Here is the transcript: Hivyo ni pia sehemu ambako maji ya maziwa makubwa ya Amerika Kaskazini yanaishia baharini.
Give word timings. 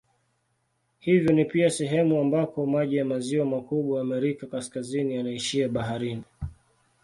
Hivyo 0.99 1.33
ni 1.33 1.45
pia 1.45 1.69
sehemu 1.69 2.21
ambako 2.21 2.65
maji 2.65 2.95
ya 2.95 3.05
maziwa 3.05 3.45
makubwa 3.45 3.95
ya 3.97 4.01
Amerika 4.05 4.47
Kaskazini 4.47 5.15
yanaishia 5.15 5.69
baharini. 5.69 6.23